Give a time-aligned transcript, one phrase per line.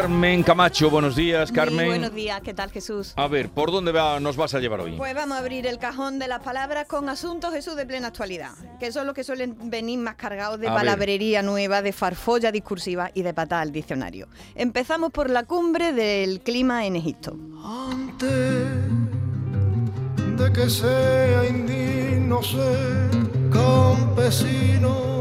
[0.00, 0.90] Carmen Camacho.
[0.90, 1.86] Buenos días, Muy Carmen.
[1.86, 3.14] buenos días, ¿qué tal Jesús?
[3.16, 4.92] A ver, ¿por dónde va- nos vas a llevar hoy?
[4.98, 8.50] Pues vamos a abrir el cajón de las palabras con asuntos Jesús de plena actualidad,
[8.78, 10.80] que son los que suelen venir más cargados de A ver.
[10.80, 14.28] palabrería nueva, de farfolla discursiva y de patada al diccionario.
[14.54, 17.34] Empezamos por la cumbre del clima en Egipto.
[17.64, 18.66] Antes
[20.36, 23.08] de que sea indigno ser
[23.50, 25.15] campesino,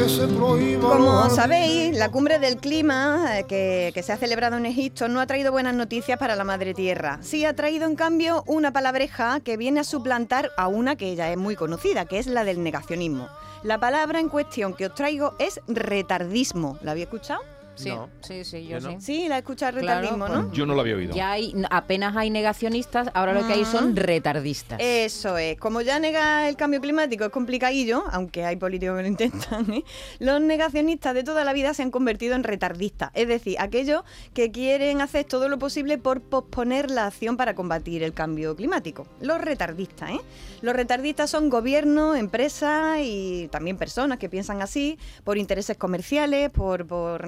[0.00, 0.88] que se prohíba.
[0.88, 5.20] Como sabéis, la cumbre del clima eh, que, que se ha celebrado en Egipto no
[5.20, 7.18] ha traído buenas noticias para la madre tierra.
[7.20, 11.30] Sí ha traído, en cambio, una palabreja que viene a suplantar a una que ya
[11.30, 13.28] es muy conocida, que es la del negacionismo.
[13.62, 16.78] La palabra en cuestión que os traigo es retardismo.
[16.80, 17.42] ¿La habéis escuchado?
[17.82, 18.08] Sí, No.
[18.20, 18.94] sí, sí, yo, Yo sí.
[18.94, 19.00] no.
[19.00, 20.52] Sí, la he escuchado Claro, retardismo, pues ¿no?
[20.52, 21.14] Yo no lo había oído.
[21.14, 24.78] Ya hay, apenas hay negacionistas, ahora lo que hay son retardistas.
[24.80, 29.08] Eso es, como ya negar el cambio climático es complicadillo, aunque hay políticos que lo
[29.60, 29.84] intentan, ¿eh?
[30.18, 34.02] los negacionistas de toda la vida se han convertido en retardistas, es decir, aquellos
[34.34, 39.06] que quieren hacer todo lo posible por posponer la acción para combatir el cambio climático.
[39.20, 40.20] Los retardistas, ¿eh?
[40.62, 46.86] Los retardistas son gobiernos, empresas y también personas que piensan así por intereses comerciales, por,
[46.86, 47.26] por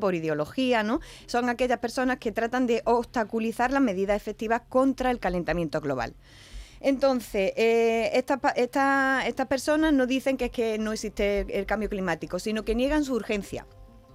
[0.00, 1.00] por ideología, ¿no?
[1.26, 6.14] Son aquellas personas que tratan de obstaculizar las medidas efectivas contra el calentamiento global.
[6.80, 12.64] Entonces, eh, estas personas no dicen que es que no existe el cambio climático, sino
[12.64, 13.66] que niegan su urgencia.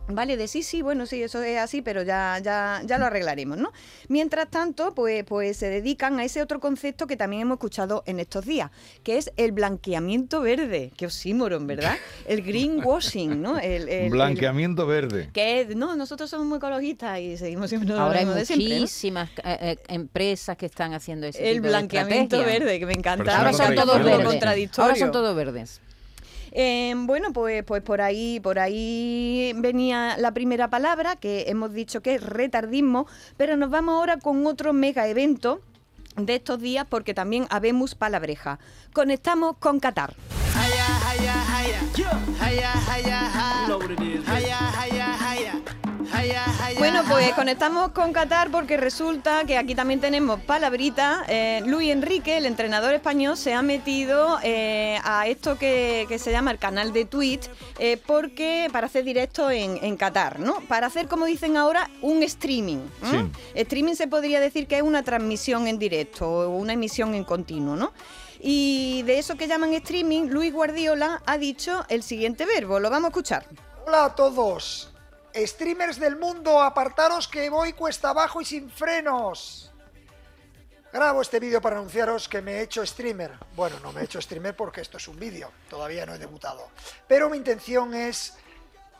[0.09, 3.58] Vale, de sí, sí, bueno, sí, eso es así, pero ya, ya, ya lo arreglaremos,
[3.58, 3.72] ¿no?
[4.08, 8.19] Mientras tanto, pues, pues se dedican a ese otro concepto que también hemos escuchado en
[8.19, 8.72] estos días,
[9.03, 11.97] que es el blanqueamiento verde, que oxímoron, ¿verdad?
[12.28, 13.59] El greenwashing, ¿no?
[13.59, 15.30] El, el- el- Blanqueamiento verde.
[15.33, 18.68] que es, no, nosotros somos muy ecologistas y seguimos siempre ahora hay mismo de siempre,
[18.69, 18.75] ¿no?
[18.81, 23.38] muchísimas eh, eh, empresas que están haciendo ese El tipo blanqueamiento verde, que me encanta.
[23.38, 24.25] Ahora son todos verdes.
[24.25, 24.84] contradictorio.
[24.89, 25.81] Ahora son todos verdes.
[26.52, 32.02] Eh, bueno, pues, pues por ahí, por ahí venía la primera palabra que hemos dicho
[32.02, 35.62] que es retardismo, pero nos vamos ahora con otro mega evento
[36.16, 38.59] de estos días porque también habemos palabreja.
[38.94, 40.16] Conectamos con Qatar.
[47.09, 51.23] Pues conectamos con Qatar porque resulta que aquí también tenemos palabrita.
[51.28, 56.31] Eh, Luis Enrique, el entrenador español, se ha metido eh, a esto que, que se
[56.31, 60.59] llama el canal de Twitch eh, porque para hacer directo en, en Qatar, ¿no?
[60.68, 62.79] Para hacer, como dicen ahora, un streaming.
[63.13, 63.29] ¿eh?
[63.56, 67.75] Streaming se podría decir que es una transmisión en directo o una emisión en continuo,
[67.75, 67.94] ¿no?
[68.39, 72.79] Y de eso que llaman streaming, Luis Guardiola ha dicho el siguiente verbo.
[72.79, 73.45] Lo vamos a escuchar.
[73.85, 74.91] Hola a todos.
[75.46, 79.72] Streamers del mundo, apartaros que voy cuesta abajo y sin frenos.
[80.92, 83.31] Grabo este vídeo para anunciaros que me he hecho streamer.
[83.56, 86.70] Bueno, no me he hecho streamer porque esto es un vídeo, todavía no he debutado.
[87.08, 88.36] Pero mi intención es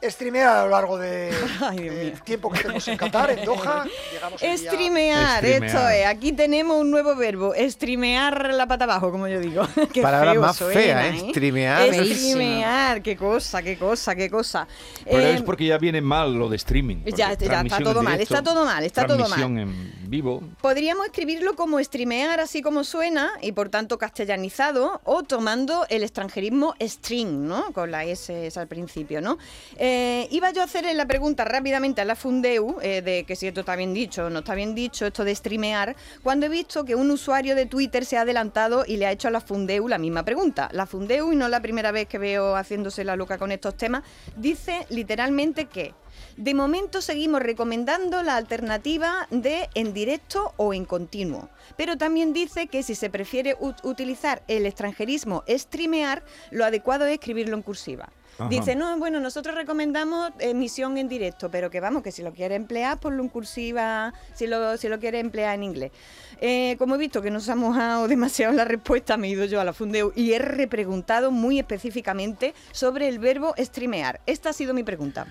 [0.02, 1.34] streamear a lo largo del
[1.76, 1.92] mío.
[2.24, 3.86] tiempo que estemos en Qatar, en Doha.
[4.14, 6.06] Llegamos día- Streamear, esto es.
[6.06, 9.68] Aquí tenemos un nuevo verbo, streamear la pata abajo, como yo digo.
[9.94, 11.30] Qué Palabra feo más suena, fea, ¿eh?
[11.30, 11.94] Streamear.
[11.94, 14.68] Streamear, qué cosa, qué cosa, qué cosa.
[15.04, 16.98] Pero Eh, es porque ya viene mal lo de streaming.
[17.06, 19.28] Ya, ya está todo mal, directo, está todo mal, está todo mal.
[19.30, 20.44] Transmisión en vivo.
[20.62, 26.76] Podríamos escribirlo como streamear, así como suena, y por tanto castellanizado, o tomando el extranjerismo
[26.82, 27.72] string, ¿no?
[27.74, 29.38] Con la S al principio, ¿no?
[29.78, 29.87] Eh,
[30.32, 33.62] iba yo a hacer la pregunta rápidamente a la Fundeu, eh, de que si esto
[33.62, 36.96] está bien dicho o no está bien dicho, esto de streamear, cuando he visto que
[36.96, 39.98] un usuario de Twitter se ha adelantado y le ha hecho a la Fundeu la
[39.98, 40.70] misma pregunta.
[40.72, 44.04] La Fundeu, y no la primera vez que veo haciéndose la loca con estos temas,
[44.36, 45.94] dice literalmente que
[46.38, 51.50] de momento seguimos recomendando la alternativa de en directo o en continuo.
[51.76, 57.14] Pero también dice que si se prefiere ut- utilizar el extranjerismo streamear, lo adecuado es
[57.14, 58.10] escribirlo en cursiva.
[58.40, 58.50] Ajá.
[58.50, 62.54] Dice, no, bueno, nosotros recomendamos emisión en directo, pero que vamos, que si lo quiere
[62.54, 65.92] emplear, ponlo en cursiva, si lo, si lo quiere emplear en inglés.
[66.40, 69.60] Eh, como he visto que nos ha mojado demasiado la respuesta, me he ido yo
[69.60, 74.22] a la Fundeu y he repreguntado muy específicamente sobre el verbo streamear.
[74.28, 75.26] Esta ha sido mi pregunta.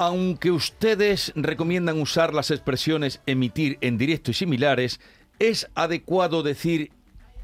[0.00, 5.00] Aunque ustedes recomiendan usar las expresiones emitir en directo y similares,
[5.40, 6.92] ¿es adecuado decir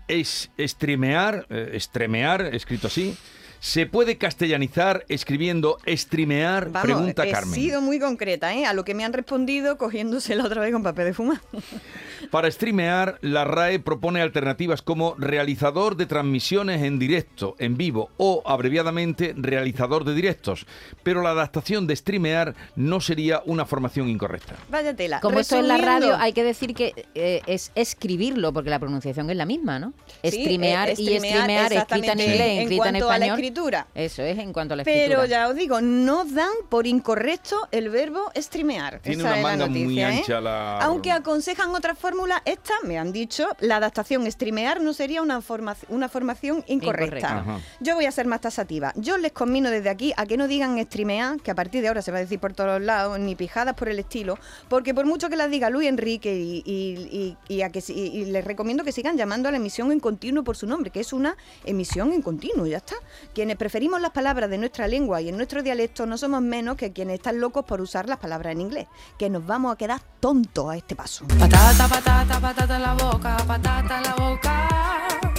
[0.07, 3.17] es streamear, eh, streamear, escrito así?
[3.65, 6.69] ¿Se puede castellanizar escribiendo streamear?
[6.71, 7.55] Vamos, Pregunta he Carmen.
[7.55, 8.67] sido muy concreta, ¿eh?
[8.67, 11.41] A lo que me han respondido cogiéndosela otra vez con papel de fumar.
[12.31, 18.43] Para streamear, la RAE propone alternativas como realizador de transmisiones en directo, en vivo o,
[18.45, 20.67] abreviadamente, realizador de directos.
[21.03, 24.57] Pero la adaptación de streamear no sería una formación incorrecta.
[24.71, 25.21] Vaya tela.
[25.21, 28.79] Como esto en la Resumiendo- radio, hay que decir que eh, es escribirlo, porque la
[28.79, 29.95] pronunciación es la misma, ¿no?
[30.23, 33.25] Sí, Streamear eh, y streamear, streamear, escrita en inglés, en escrita en cuanto a la
[33.27, 33.37] español.
[33.55, 33.87] Escritura.
[33.95, 35.07] Eso es en cuanto a la escritura.
[35.21, 38.99] Pero ya os digo, no dan por incorrecto el verbo streamear.
[39.01, 40.17] Tiene Esa una es la manga muy noticia, ¿eh?
[40.19, 45.23] ancha la- Aunque aconsejan otra fórmula, esta, me han dicho, la adaptación streamear no sería
[45.23, 47.61] una, forma- una formación incorrecta.
[47.81, 48.93] Yo voy a ser más tasativa.
[48.97, 52.03] Yo les conmino desde aquí a que no digan streamear, que a partir de ahora
[52.03, 54.37] se va a decir por todos lados, ni pijadas por el estilo,
[54.69, 57.93] porque por mucho que las diga Luis Enrique y, y- y- y a que, si-
[57.95, 60.91] y- y les recomiendo que sigan llamando a la emisión en continuo por su nombre,
[60.91, 62.97] que es una emisión en continuo, ya está.
[63.45, 66.95] Quienes preferimos las palabras de nuestra lengua y en nuestro dialecto no somos menos que
[66.95, 68.87] quienes están locos por usar las palabras en inglés,
[69.19, 71.27] que nos vamos a quedar tontos a este paso.
[71.39, 75.34] Patata, patata, patata en la boca, patata en la boca.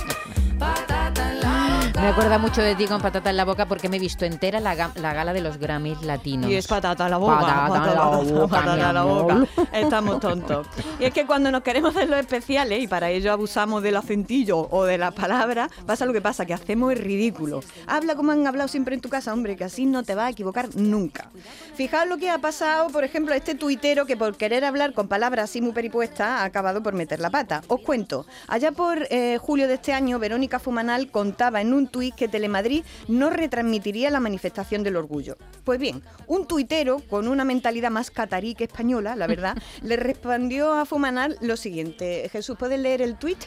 [2.06, 4.60] Me acuerda mucho de ti con patata en la boca porque me he visto entera
[4.60, 6.52] la, ga- la gala de los Grammys latinos.
[6.52, 7.40] Y es patata a la boca.
[7.40, 9.48] Patata a la boca, patata la boca.
[9.74, 10.68] Estamos tontos.
[11.00, 14.68] Y es que cuando nos queremos hacer los especiales y para ello abusamos del acentillo
[14.70, 17.62] o de las palabras, pasa lo que pasa, que hacemos el ridículo.
[17.88, 20.30] Habla como han hablado siempre en tu casa, hombre, que así no te vas a
[20.30, 21.32] equivocar nunca.
[21.74, 25.08] Fijaos lo que ha pasado, por ejemplo, a este tuitero que por querer hablar con
[25.08, 27.64] palabras así muy peripuestas ha acabado por meter la pata.
[27.68, 32.14] Os cuento, allá por eh, julio de este año, Verónica Fumanal contaba en un tuit
[32.14, 35.38] que Telemadrid no retransmitiría la manifestación del orgullo.
[35.64, 40.74] Pues bien, un tuitero con una mentalidad más catarí que española, la verdad, le respondió
[40.74, 42.28] a Fumanal lo siguiente.
[42.30, 43.38] Jesús, ¿puedes leer el tuit?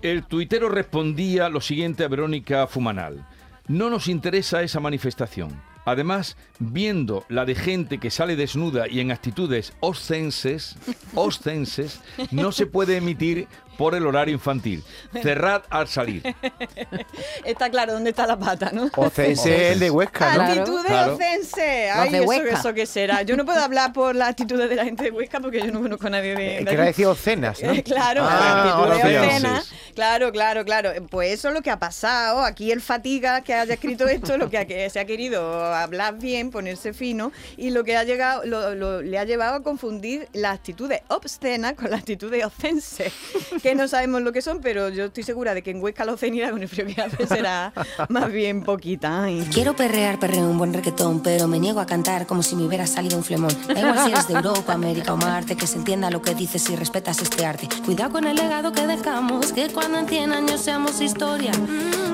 [0.00, 3.26] El tuitero respondía lo siguiente a Verónica Fumanal.
[3.66, 5.60] No nos interesa esa manifestación.
[5.84, 10.76] Además, viendo la de gente que sale desnuda y en actitudes oscenses,
[11.16, 12.00] oscenses,
[12.30, 14.82] no se puede emitir por el horario infantil.
[15.22, 16.22] Cerrad al salir.
[17.44, 18.90] Está claro dónde está la pata, ¿no?
[18.96, 20.34] Ocense es el de Huesca, ¿no?
[20.34, 21.14] Claro, Actitud de claro.
[21.14, 21.90] ocense.
[21.90, 22.58] Ay, de eso, Huesca.
[22.58, 23.22] eso qué será.
[23.22, 25.80] Yo no puedo hablar por las actitudes de la gente de Huesca porque yo no
[25.82, 26.56] conozco a nadie de...
[26.56, 27.72] Eh, de Quería decir Ocenas, ¿no?
[27.84, 29.62] Claro, Ah, obscena.
[29.94, 30.90] Claro, claro, claro.
[31.10, 32.42] Pues eso es lo que ha pasado.
[32.44, 36.18] Aquí el fatiga que haya escrito esto, lo que, ha- que se ha querido hablar
[36.18, 40.28] bien, ponerse fino, y lo que ha llegado, lo- lo- le ha llevado a confundir
[40.32, 43.12] las actitudes obscenas con las actitudes ocense,
[43.62, 46.12] que no sabemos lo que son, pero yo estoy segura de que en Huesca la
[46.12, 47.72] obscenidad con el frío que hace será
[48.08, 49.24] más bien poquita.
[49.24, 49.46] Ay.
[49.52, 52.86] Quiero perrear, perreo un buen reggaetón, pero me niego a cantar como si me hubiera
[52.86, 53.56] salido un flemón.
[53.68, 56.62] Da igual si eres de Europa, América o Marte, que se entienda lo que dices
[56.62, 57.68] si respetas este arte.
[57.84, 61.52] Cuidado con el legado que dejamos, que cuando en 100 años seamos historia,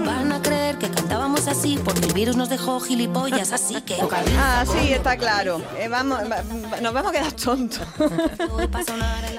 [0.05, 3.97] van a creer que cantábamos así porque el virus nos dejó gilipollas, así que...
[4.39, 5.61] Ah, sí, está claro.
[5.79, 7.81] Eh, vamos, va- va- nos vamos a quedar tontos.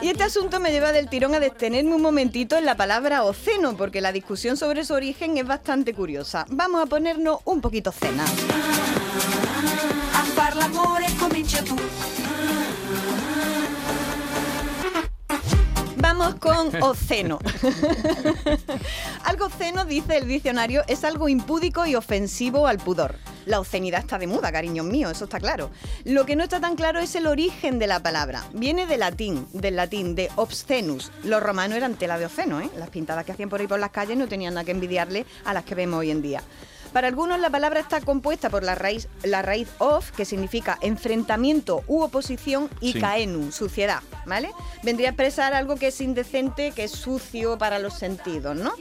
[0.01, 3.75] Y este asunto me lleva del tirón a detenerme un momentito en la palabra oceno,
[3.75, 6.45] porque la discusión sobre su origen es bastante curiosa.
[6.49, 8.23] Vamos a ponernos un poquito cena.
[15.97, 17.39] Vamos con oceno.
[19.25, 23.15] algo oceno, dice el diccionario, es algo impúdico y ofensivo al pudor.
[23.45, 25.69] La obscenidad está de moda, cariños míos, eso está claro.
[26.03, 28.43] Lo que no está tan claro es el origen de la palabra.
[28.53, 31.11] Viene de latín, del latín, de obscenus.
[31.23, 32.69] Los romanos eran tela de oceno, ¿eh?
[32.77, 35.53] Las pintadas que hacían por ahí por las calles no tenían nada que envidiarle a
[35.53, 36.41] las que vemos hoy en día.
[36.93, 41.83] Para algunos la palabra está compuesta por la raíz, la raíz of, que significa enfrentamiento
[41.87, 42.99] u oposición, y Sí.
[43.51, 44.51] suciedad, ¿vale?
[44.83, 48.73] Vendría a expresar algo que es indecente, que es sucio para los sentidos, ¿no?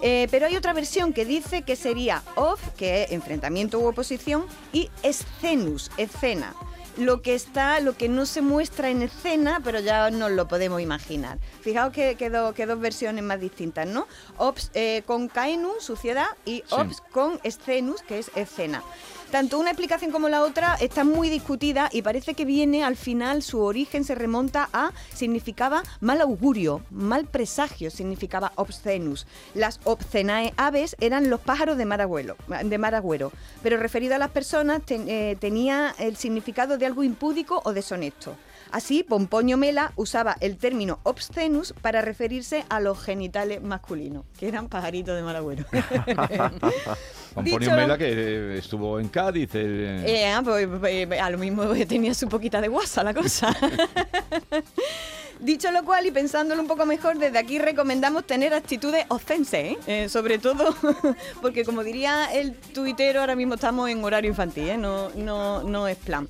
[0.00, 4.46] Eh, pero hay otra versión que dice que sería of, que es enfrentamiento u oposición,
[4.72, 6.54] y escenus, escena.
[6.96, 10.80] Lo que está, lo que no se muestra en escena, pero ya nos lo podemos
[10.80, 11.38] imaginar.
[11.60, 14.06] Fijaos que, que, do- que dos versiones más distintas, ¿no?
[14.38, 16.74] Ops eh, con caenum, suciedad, y Sí.
[16.74, 18.82] ops con escenus, que es escena.
[19.30, 23.42] Tanto una explicación como la otra está muy discutida y parece que viene al final,
[23.42, 29.26] su origen se remonta a, significaba mal augurio, mal presagio, significaba obscenus.
[29.54, 33.30] Las obscenae aves eran los pájaros de mar agüero, de
[33.62, 38.36] pero referido a las personas eh, tenía el significado de algo impúdico o deshonesto.
[38.76, 44.68] Así, Pomponio Mela usaba el término obscenus para referirse a los genitales masculinos, que eran
[44.68, 45.64] pajaritos de mal agüero.
[47.34, 49.48] Pomponio Dicho- Mela, que eh, estuvo en Cádiz.
[49.54, 53.56] eh, Eh, ah, pues, pues, a lo mismo tenía su poquita de guasa la cosa.
[55.40, 59.78] Dicho lo cual y pensándolo un poco mejor, desde aquí recomendamos tener actitudes ofense, ¿eh?
[59.86, 60.74] Eh, sobre todo
[61.40, 64.76] porque como diría el tuitero, ahora mismo estamos en horario infantil, ¿eh?
[64.76, 66.28] no, no, no es plan.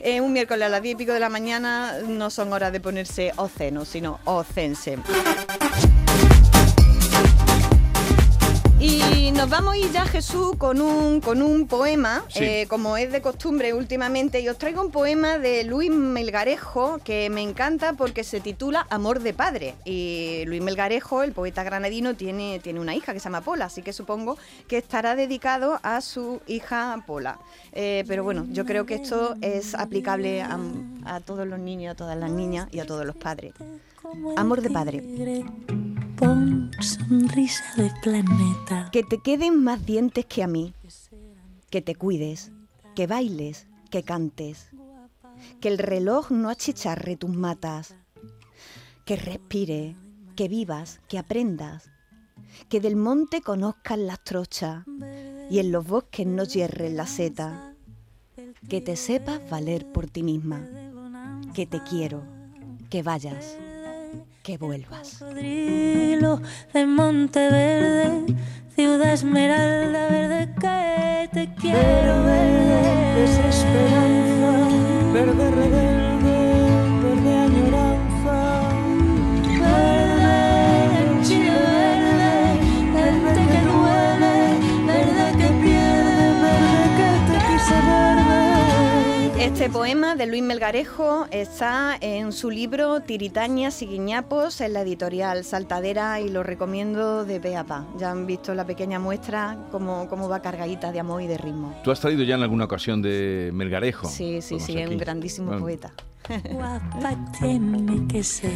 [0.00, 2.80] Eh, un miércoles a las 10 y pico de la mañana no son horas de
[2.80, 4.98] ponerse oceno, sino ocense.
[8.88, 12.44] Y nos vamos a ir ya, Jesús, con un, con un poema, Sí.
[12.44, 14.40] eh, como es de costumbre últimamente.
[14.40, 19.20] Y os traigo un poema de Luis Melgarejo que me encanta porque se titula Amor
[19.20, 19.74] de Padre.
[19.84, 23.82] Y Luis Melgarejo, el poeta granadino, tiene, tiene una hija que se llama Pola, así
[23.82, 24.38] que supongo
[24.68, 27.40] que estará dedicado a su hija Pola.
[27.72, 30.58] Eh, pero bueno, yo creo que esto es aplicable a,
[31.06, 33.52] a todos los niños, a todas las niñas y a todos los padres.
[34.36, 35.02] Amor de padre.
[36.18, 38.88] Sonrisa de planeta.
[38.90, 40.72] Que te queden más dientes que a mí.
[41.68, 42.52] Que te cuides,
[42.94, 44.70] que bailes, que cantes.
[45.60, 47.94] Que el reloj no achicharre tus matas.
[49.04, 49.94] Que respire,
[50.36, 51.90] que vivas, que aprendas.
[52.70, 54.86] Que del monte conozcas las trochas
[55.50, 57.74] y en los bosques no hierren la seta.
[58.68, 60.66] Que te sepas valer por ti misma.
[61.54, 62.22] Que te quiero,
[62.88, 63.58] que vayas,
[64.46, 65.18] que vuelvas.
[65.34, 68.32] De Monteverde,
[68.76, 71.95] ciudad esmeralda verde que te quiero
[89.66, 95.42] Este poema de Luis Melgarejo está en su libro Tiritañas y Guiñapos en la editorial
[95.42, 97.84] Saltadera y lo recomiendo de pe a pa.
[97.98, 101.74] Ya han visto la pequeña muestra cómo, cómo va cargadita de amor y de ritmo.
[101.82, 104.06] ¿Tú has traído ya en alguna ocasión de Melgarejo?
[104.08, 105.62] Sí, sí, sí, es un grandísimo Bueno.
[105.62, 105.92] poeta.
[106.48, 108.52] Guapa tiene que ser.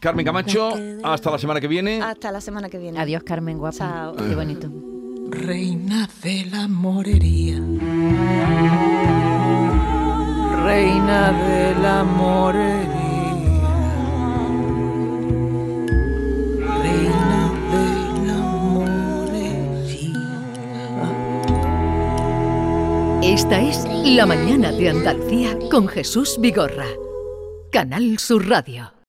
[0.00, 2.00] Carmen Camacho, hasta la semana que viene.
[2.00, 2.98] Hasta la semana que viene.
[2.98, 3.76] Adiós, Carmen, guapa.
[3.76, 4.16] Chao.
[4.16, 4.70] Qué bonito.
[5.28, 7.60] Reina de la morería.
[10.64, 12.02] Reina de la.
[16.82, 17.84] Reina de
[18.24, 18.40] la.
[23.22, 26.86] Esta es La mañana de Andalucía con Jesús Vigorra.
[27.70, 28.93] Canal Sur Radio.